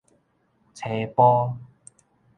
[0.73, 1.57] 青埔